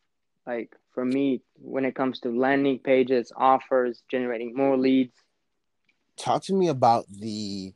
[0.46, 5.14] like for me when it comes to landing pages, offers, generating more leads?
[6.16, 7.74] Talk to me about the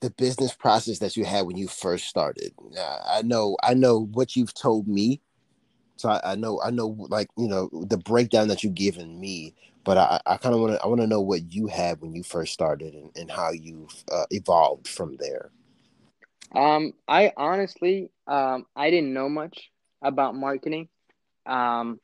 [0.00, 2.52] the business process that you had when you first started.
[2.78, 5.20] I know I know what you've told me.
[5.96, 9.54] So I, I know I know like you know the breakdown that you've given me,
[9.84, 12.14] but I, I kind of want to I want to know what you had when
[12.14, 15.50] you first started and, and how you've uh, evolved from there.
[16.54, 19.70] Um, I honestly, um, I didn't know much
[20.02, 20.88] about marketing.
[21.46, 22.00] Um,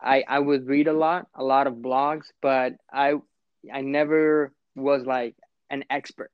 [0.00, 3.14] I I would read a lot, a lot of blogs, but I
[3.72, 5.34] I never was like
[5.70, 6.30] an expert,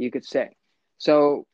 [0.00, 0.56] you could say.
[0.98, 1.46] So,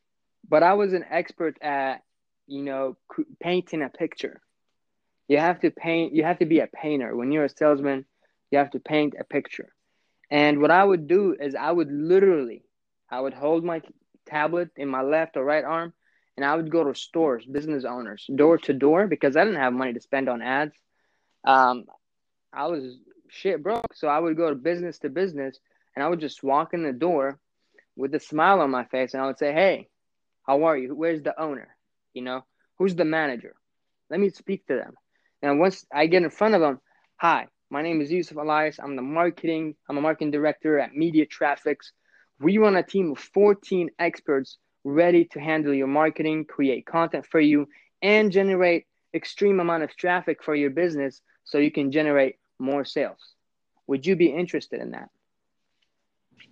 [0.49, 2.03] but I was an expert at
[2.47, 2.97] you know
[3.41, 4.41] painting a picture.
[5.29, 6.15] You have to paint.
[6.15, 8.05] You have to be a painter when you're a salesman.
[8.51, 9.73] You have to paint a picture.
[10.31, 12.65] And what I would do is I would literally,
[13.11, 13.81] I would hold my
[14.27, 15.93] tablet in my left or right arm,
[16.37, 19.73] and I would go to stores, business owners, door to door, because I didn't have
[19.73, 20.77] money to spend on ads.
[21.45, 21.85] Um,
[22.53, 25.59] I was shit broke, so I would go to business to business,
[25.95, 27.39] and I would just walk in the door
[27.97, 29.89] with a smile on my face, and I would say, "Hey,
[30.47, 30.95] how are you?
[30.95, 31.77] Where's the owner?
[32.15, 32.45] You know,
[32.79, 33.57] who's the manager?
[34.11, 34.95] Let me speak to them."
[35.43, 36.81] And once I get in front of them,
[37.17, 38.79] "Hi, my name is Yusuf Elias.
[38.79, 39.75] I'm the marketing.
[39.89, 41.93] I'm a marketing director at Media Traffics.
[42.39, 47.41] We run a team of 14 experts ready to handle your marketing, create content for
[47.41, 47.69] you,
[48.03, 53.35] and generate extreme amount of traffic for your business so you can generate more sales.
[53.89, 55.11] Would you be interested in that?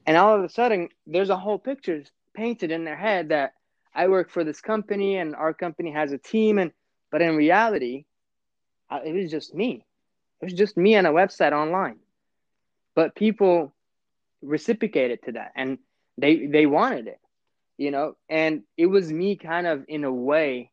[0.06, 2.02] And all of a sudden, there's a whole picture
[2.34, 3.54] painted in their head that
[3.94, 6.72] I work for this company and our company has a team, and
[7.10, 8.04] but in reality,
[8.90, 9.86] it was just me.
[10.40, 11.98] It was just me on a website online.
[12.94, 13.74] But people
[14.42, 15.78] reciprocated to that and
[16.18, 17.20] they they wanted it,
[17.78, 20.70] you know, and it was me kind of in a way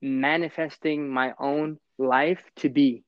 [0.00, 3.04] manifesting my own life to be,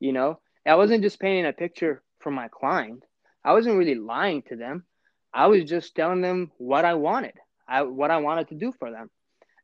[0.00, 0.38] you know.
[0.64, 3.04] I wasn't just painting a picture for my client.
[3.46, 4.84] I wasn't really lying to them.
[5.32, 7.34] I was just telling them what I wanted,
[7.68, 9.08] I, what I wanted to do for them.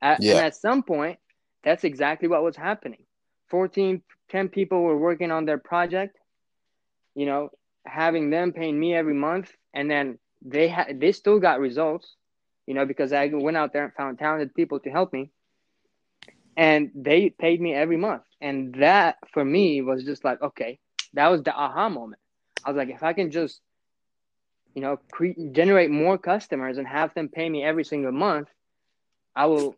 [0.01, 0.37] At, yeah.
[0.37, 1.18] And at some point,
[1.64, 3.05] that's exactly what was happening.
[3.51, 6.16] 14 10 people were working on their project,
[7.14, 7.51] you know,
[7.85, 12.16] having them paying me every month, and then they had they still got results,
[12.66, 15.31] you know, because I went out there and found talented people to help me,
[16.57, 20.79] and they paid me every month, and that for me was just like okay,
[21.12, 22.23] that was the aha moment.
[22.64, 23.61] I was like, if I can just,
[24.74, 28.48] you know, cre- generate more customers and have them pay me every single month,
[29.35, 29.76] I will.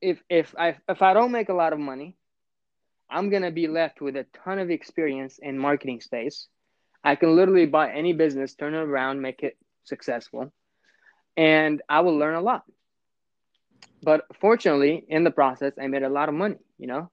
[0.00, 2.16] If if I if I don't make a lot of money,
[3.10, 6.48] I'm going to be left with a ton of experience in marketing space.
[7.02, 10.52] I can literally buy any business, turn it around, make it successful,
[11.36, 12.64] and I will learn a lot.
[14.02, 16.58] But fortunately, in the process, I made a lot of money.
[16.78, 17.10] You know,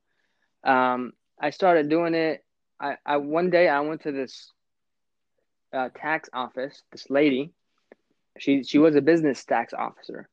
[0.63, 2.43] um, I started doing it.
[2.79, 4.51] I, I one day I went to this
[5.73, 6.81] uh, tax office.
[6.91, 7.51] This lady,
[8.37, 10.29] she she was a business tax officer,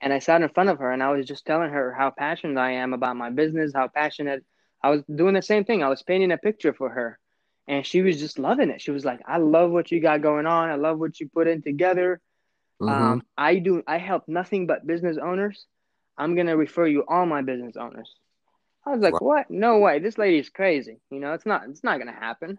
[0.00, 2.60] and I sat in front of her and I was just telling her how passionate
[2.60, 4.44] I am about my business, how passionate
[4.82, 5.82] I was doing the same thing.
[5.82, 7.18] I was painting a picture for her,
[7.68, 8.80] and she was just loving it.
[8.80, 10.70] She was like, "I love what you got going on.
[10.70, 12.20] I love what you put in together.
[12.80, 13.02] Mm-hmm.
[13.02, 13.82] Um, I do.
[13.86, 15.66] I help nothing but business owners.
[16.16, 18.14] I'm gonna refer you all my business owners."
[18.86, 19.28] I was like, wow.
[19.28, 19.50] "What?
[19.50, 19.98] No way!
[19.98, 21.00] This lady is crazy.
[21.10, 21.68] You know, it's not.
[21.68, 22.58] It's not gonna happen."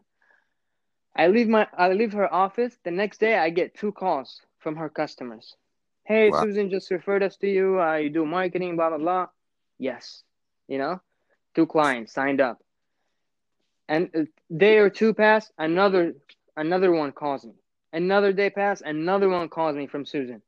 [1.15, 1.67] I leave my.
[1.78, 2.78] I leave her office.
[2.84, 5.56] The next day, I get two calls from her customers.
[6.04, 6.41] Hey, wow.
[6.41, 7.82] Susan just referred us to you.
[7.82, 9.28] Uh, you do marketing, blah blah blah.
[9.78, 10.24] Yes,
[10.67, 11.02] you know
[11.56, 12.62] two clients signed up.
[13.88, 16.13] And a day or two pass, another
[16.56, 17.54] another one calls me.
[17.93, 20.41] Another day pass, another one calls me from Susan.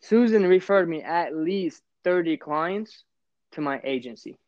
[0.00, 3.04] Susan referred me at least 30 clients
[3.52, 4.38] to my agency.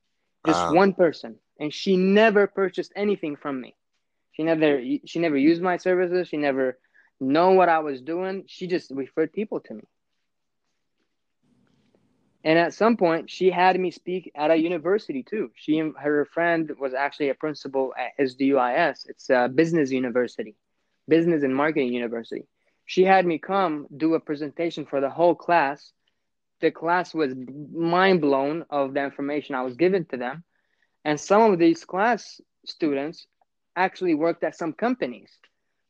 [0.45, 0.75] Just Wow.
[0.75, 1.39] one person.
[1.61, 3.77] And she never purchased anything from me.
[4.35, 6.29] She never she never used my services.
[6.29, 6.79] She never
[7.21, 8.45] know what I was doing.
[8.47, 9.85] She just referred people to me.
[12.43, 15.51] And at some point, she had me speak at a university too.
[15.55, 19.07] She and her friend was actually a principal at SDUIS.
[19.09, 20.55] It's a business university,
[21.09, 22.45] business and marketing university.
[22.85, 25.93] She had me come do a presentation for the whole class.
[26.61, 27.35] The class was
[27.73, 30.45] mind blown of the information I was given to them.
[31.03, 33.27] And some of these class students
[33.77, 35.31] actually worked at some companies.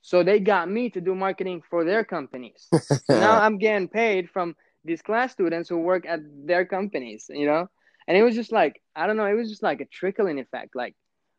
[0.03, 2.69] So they got me to do marketing for their companies.
[3.11, 7.69] Now I'm getting paid from these class students who work at their companies, you know?
[8.07, 10.77] And it was just like, I don't know, it was just like a trickling effect.
[10.77, 10.95] Like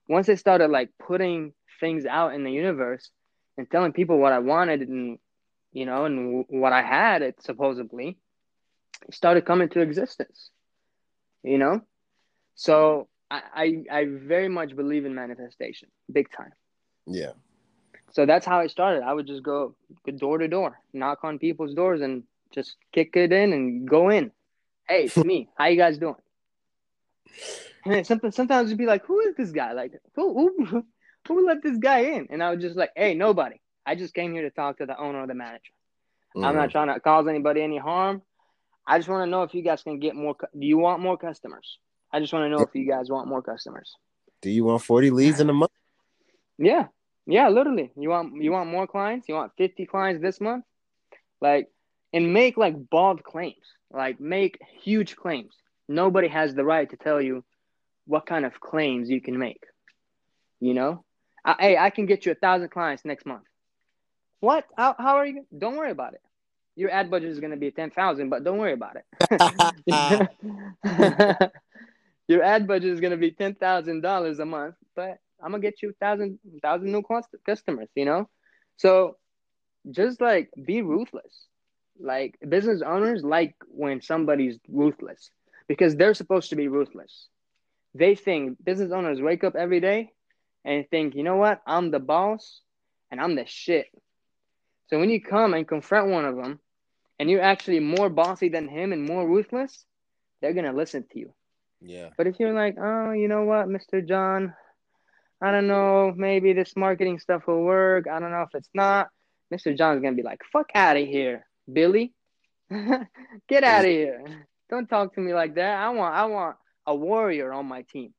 [0.07, 3.09] once I started like putting things out in the universe
[3.57, 5.19] and telling people what I wanted and,
[5.73, 8.17] you know, and w- what I had, it supposedly
[9.11, 10.49] started coming to existence,
[11.43, 11.81] you know?
[12.55, 16.51] So I, I, I very much believe in manifestation, big time.
[17.07, 17.31] yeah.
[18.11, 19.03] So that's how I started.
[19.03, 19.75] I would just go
[20.17, 24.31] door to door, knock on people's doors, and just kick it in and go in.
[24.87, 25.49] Hey, it's me.
[25.57, 26.15] How you guys doing?
[27.85, 29.73] And something sometimes it'd be like, who is this guy?
[29.73, 30.33] Like, who
[30.65, 30.85] who
[31.27, 32.27] who let this guy in?
[32.29, 33.59] And I was just like, hey, nobody.
[33.85, 35.73] I just came here to talk to the owner or the manager.
[36.35, 36.55] I'm Mhm.
[36.55, 38.21] not trying to cause anybody any harm.
[38.87, 40.35] I just want to know if you guys can get more.
[40.39, 41.79] Do you want more customers?
[42.15, 43.93] I just want to know if you guys want more customers.
[44.41, 45.73] Do you want 40 leads in a month?
[46.57, 46.85] Yeah.
[47.27, 47.91] Yeah, literally.
[47.97, 49.27] You want you want more clients?
[49.27, 50.63] You want 50 clients this month?
[51.41, 51.67] Like
[52.13, 53.65] and make like bold claims.
[53.91, 55.55] Like make huge claims.
[55.89, 57.43] Nobody has the right to tell you
[58.07, 59.65] what kind of claims you can make.
[60.61, 61.03] You know?
[61.43, 63.43] I, hey, I can get you a thousand clients next month.
[64.39, 64.63] What?
[64.77, 65.45] How, how are you?
[65.55, 66.21] Don't worry about it.
[66.77, 71.51] Your ad budget is going to be 10,000, but don't worry about it.
[72.27, 75.81] Your ad budget is going to be $10,000 a month, but I'm going to get
[75.81, 77.03] you a thousand, thousand new
[77.45, 78.29] customers, you know?
[78.77, 79.17] So
[79.91, 81.47] just like be ruthless.
[81.99, 85.29] Like business owners like when somebody's ruthless
[85.67, 87.27] because they're supposed to be ruthless.
[87.93, 90.11] They think business owners wake up every day
[90.65, 91.61] and think, you know what?
[91.65, 92.61] I'm the boss
[93.11, 93.87] and I'm the shit.
[94.87, 96.59] So when you come and confront one of them
[97.17, 99.85] and you're actually more bossy than him and more ruthless,
[100.41, 101.33] they're going to listen to you.
[101.81, 102.09] Yeah.
[102.17, 104.05] But if you're like, oh, you know what, Mr.
[104.05, 104.53] John,
[105.41, 108.07] I don't know, maybe this marketing stuff will work.
[108.07, 109.09] I don't know if it's not.
[109.53, 109.77] Mr.
[109.77, 112.13] John's gonna be like, fuck out of here, Billy.
[112.69, 113.91] Get out of mm.
[113.91, 114.47] here.
[114.69, 115.77] Don't talk to me like that.
[115.77, 116.57] I want I want
[116.87, 118.13] a warrior on my team.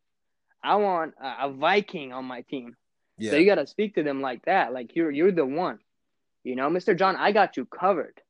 [0.62, 2.76] I want a, a Viking on my team.
[3.18, 3.32] Yeah.
[3.32, 4.72] So you gotta speak to them like that.
[4.72, 5.80] Like you're you're the one.
[6.44, 6.96] You know, Mr.
[6.96, 8.20] John, I got you covered.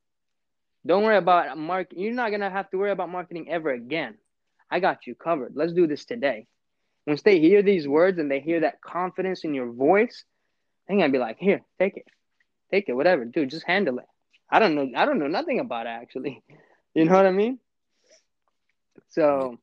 [0.85, 1.89] Don't worry about mark.
[1.91, 4.15] You're not gonna have to worry about marketing ever again.
[4.69, 5.53] I got you covered.
[5.55, 6.47] Let's do this today.
[7.05, 10.25] Once they hear these words and they hear that confidence in your voice,
[10.87, 12.07] they're gonna be like, "Here, take it,
[12.71, 13.49] take it, whatever, dude.
[13.49, 14.05] Just handle it."
[14.49, 14.89] I don't know.
[14.95, 16.43] I don't know nothing about it actually.
[16.95, 17.59] You know what I mean?
[19.09, 19.59] So,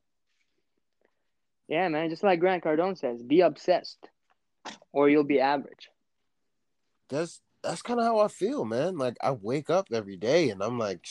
[1.67, 2.09] yeah, man.
[2.09, 4.07] Just like Grant Cardone says, be obsessed,
[4.93, 5.89] or you'll be average.
[7.09, 8.97] that's that's kind of how I feel, man.
[8.97, 11.07] Like I wake up every day and I'm like,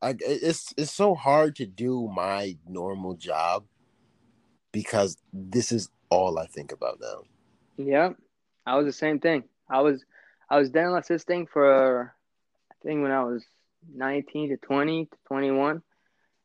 [0.00, 3.64] I it's it's so hard to do my normal job
[4.72, 7.22] because this is all I think about now.
[7.76, 8.10] Yeah,
[8.66, 9.44] I was the same thing.
[9.68, 10.04] I was
[10.48, 12.14] I was dental assisting for
[12.70, 13.44] I think when I was
[13.94, 15.82] 19 to 20 to 21.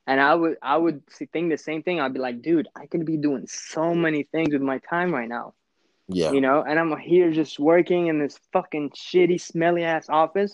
[0.05, 2.01] And I would I would see- think the same thing.
[2.01, 5.29] I'd be like, dude, I could be doing so many things with my time right
[5.29, 5.53] now.
[6.09, 10.53] Yeah, You know, and I'm here just working in this fucking shitty, smelly ass office.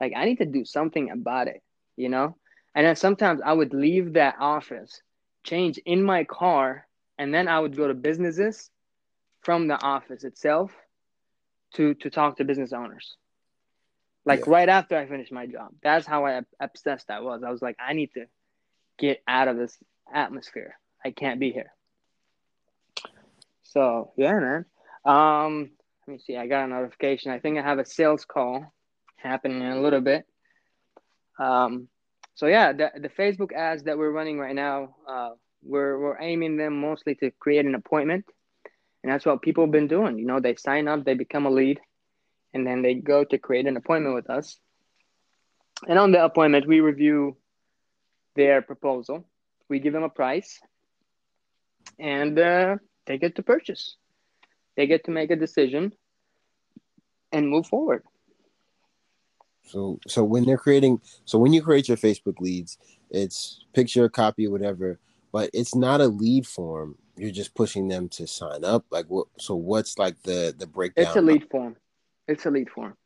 [0.00, 1.62] Like I need to do something about it,
[2.00, 2.36] you know?
[2.74, 5.02] And then sometimes I would leave that office,
[5.44, 6.86] change in my car,
[7.18, 8.70] and then I would go to businesses
[9.42, 10.72] from the office itself
[11.74, 13.16] to to talk to business owners.
[14.24, 14.46] Like Yeah.
[14.46, 15.70] right after I finished my job.
[15.82, 17.42] That's how I obsessed I was.
[17.44, 18.26] I was like, I need to
[18.98, 19.76] get out of this
[20.12, 20.78] atmosphere.
[21.04, 21.72] I can't be here.
[23.62, 24.64] So yeah, man.
[25.04, 25.70] Um,
[26.06, 26.36] let me see.
[26.36, 27.32] I got a notification.
[27.32, 28.72] I think I have a sales call
[29.16, 30.26] happening in a little bit.
[31.38, 31.88] Um,
[32.40, 35.32] so yeah, the the Facebook ads that we're running right now, uh,
[35.62, 38.24] we're we're aiming them mostly to create an appointment,
[39.02, 40.18] and that's what people have been doing.
[40.18, 41.80] You know, they sign up, they become a lead,
[42.54, 44.58] and then they go to create an appointment with us.
[45.86, 47.36] And on the appointment, we review
[48.36, 49.26] their proposal.
[49.68, 50.60] We give them a price,
[51.98, 53.96] and uh, they get to purchase.
[54.78, 55.92] They get to make a decision
[57.32, 58.02] and move forward.
[59.70, 62.78] So so when they're creating so when you create your Facebook leads,
[63.10, 64.98] it's picture, copy, whatever,
[65.32, 66.96] but it's not a lead form.
[67.16, 68.84] You're just pushing them to sign up.
[68.90, 71.06] Like what so what's like the the breakdown?
[71.06, 71.76] It's a lead form.
[72.26, 72.96] It's a lead form.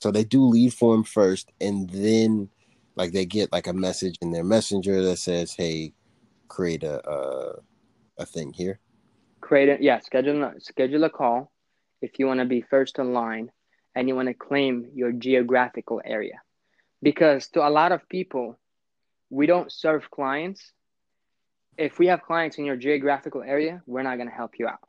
[0.00, 2.48] So they do lead form first and then
[2.96, 5.94] like they get like a message in their messenger that says, "Hey,
[6.48, 7.60] create a a,
[8.18, 8.80] a thing here."
[9.40, 9.80] Create it.
[9.80, 11.52] Yeah, schedule a, schedule a call
[12.02, 13.50] if you want to be first in line
[13.94, 16.40] and you want to claim your geographical area.
[17.02, 18.58] Because to a lot of people,
[19.30, 20.72] we don't serve clients.
[21.78, 24.80] If we have clients in your geographical area, we're not going to help you out.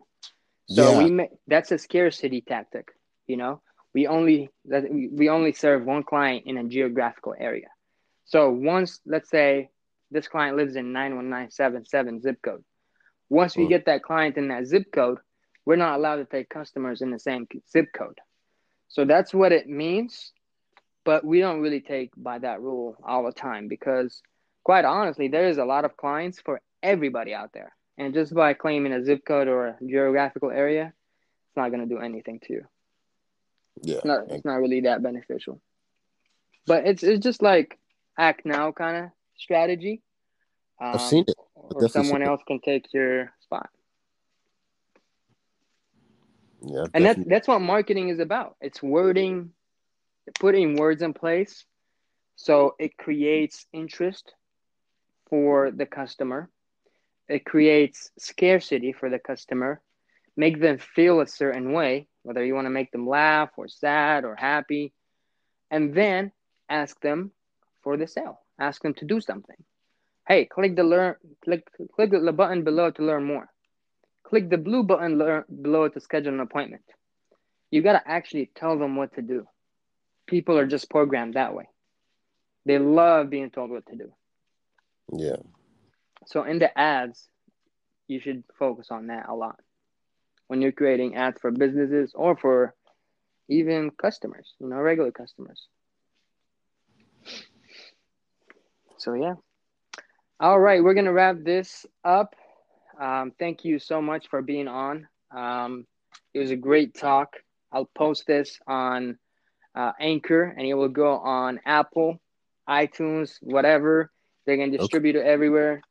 [0.67, 1.07] So yeah.
[1.07, 2.89] we that's a scarcity tactic,
[3.27, 3.61] you know.
[3.93, 7.67] We only that we only serve one client in a geographical area.
[8.25, 9.69] So once let's say
[10.11, 12.63] this client lives in 91977 zip code.
[13.29, 15.19] Once we get that client in that zip code,
[15.65, 18.19] we're not allowed to take customers in the same zip code.
[18.91, 20.33] So that's what it means.
[21.03, 24.21] But we don't really take by that rule all the time because,
[24.63, 27.73] quite honestly, there is a lot of clients for everybody out there.
[27.97, 30.93] And just by claiming a zip code or a geographical area,
[31.47, 32.67] it's not going to do anything to you.
[33.81, 33.95] Yeah.
[33.95, 35.59] It's not, it's not really that beneficial.
[36.67, 37.79] But it's, it's just like
[38.17, 40.03] act now kind of strategy.
[40.79, 41.35] Um, I've seen it.
[41.55, 43.69] Or someone else can take your spot.
[46.61, 48.55] Yeah, and that's that's what marketing is about.
[48.61, 49.51] It's wording,
[50.39, 51.65] putting words in place,
[52.35, 54.33] so it creates interest
[55.29, 56.49] for the customer.
[57.27, 59.81] It creates scarcity for the customer,
[60.35, 64.25] make them feel a certain way, whether you want to make them laugh or sad
[64.25, 64.93] or happy,
[65.71, 66.31] and then
[66.69, 67.31] ask them
[67.81, 68.39] for the sale.
[68.59, 69.55] Ask them to do something.
[70.27, 73.49] Hey, click the learn click click the button below to learn more
[74.31, 75.17] click the blue button
[75.61, 76.83] below to schedule an appointment.
[77.69, 79.45] You got to actually tell them what to do.
[80.25, 81.67] People are just programmed that way.
[82.65, 84.13] They love being told what to do.
[85.11, 85.35] Yeah.
[86.27, 87.27] So in the ads,
[88.07, 89.59] you should focus on that a lot.
[90.47, 92.73] When you're creating ads for businesses or for
[93.49, 95.67] even customers, you know, regular customers.
[98.97, 99.33] So yeah.
[100.39, 102.33] All right, we're going to wrap this up.
[103.01, 105.07] Um, thank you so much for being on.
[105.35, 105.87] Um,
[106.35, 107.35] it was a great talk.
[107.71, 109.17] I'll post this on
[109.73, 112.21] uh, Anchor and it will go on Apple,
[112.69, 114.11] iTunes, whatever.
[114.45, 115.25] They're going to distribute okay.
[115.25, 115.81] it everywhere.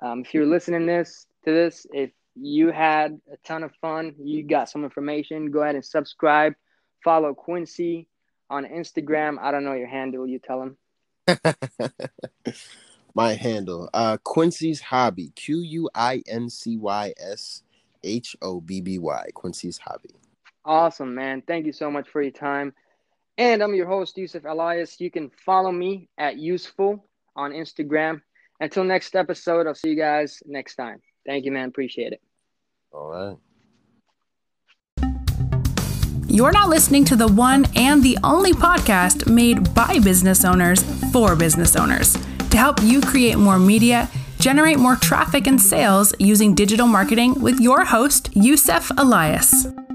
[0.00, 4.42] Um, if you're listening this to this, if you had a ton of fun, you
[4.42, 6.54] got some information, go ahead and subscribe.
[7.04, 8.08] Follow Quincy
[8.48, 9.36] on Instagram.
[9.40, 10.26] I don't know your handle.
[10.26, 10.76] You tell him.
[13.16, 13.88] my handle.
[13.92, 15.32] Uh Quincy's Hobby.
[15.34, 17.64] Q U I N C Y S
[18.04, 19.26] H O B B Y.
[19.34, 20.10] Quincy's Hobby.
[20.64, 21.42] Awesome, man.
[21.46, 22.74] Thank you so much for your time.
[23.38, 25.00] And I'm your host, Yousif Alias.
[25.00, 28.20] You can follow me at Useful on Instagram.
[28.60, 31.00] Until next episode, I'll see you guys next time.
[31.26, 31.68] Thank you, man.
[31.68, 32.22] Appreciate it.
[32.92, 33.36] All right.
[36.28, 41.36] You're not listening to the one and the only podcast made by business owners for
[41.36, 42.16] business owners
[42.56, 47.60] to help you create more media, generate more traffic and sales using digital marketing with
[47.60, 49.85] your host, Yousif Alias.